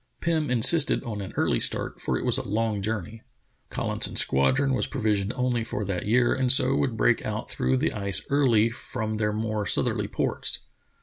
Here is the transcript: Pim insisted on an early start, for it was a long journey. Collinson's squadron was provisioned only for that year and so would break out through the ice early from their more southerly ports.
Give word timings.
Pim 0.19 0.49
insisted 0.49 1.03
on 1.03 1.21
an 1.21 1.31
early 1.33 1.59
start, 1.59 2.01
for 2.01 2.17
it 2.17 2.25
was 2.25 2.39
a 2.39 2.49
long 2.49 2.81
journey. 2.81 3.21
Collinson's 3.69 4.21
squadron 4.21 4.73
was 4.73 4.87
provisioned 4.87 5.31
only 5.35 5.63
for 5.63 5.85
that 5.85 6.07
year 6.07 6.33
and 6.33 6.51
so 6.51 6.73
would 6.75 6.97
break 6.97 7.23
out 7.23 7.51
through 7.51 7.77
the 7.77 7.93
ice 7.93 8.25
early 8.31 8.67
from 8.71 9.17
their 9.17 9.31
more 9.31 9.67
southerly 9.67 10.07
ports. 10.07 10.61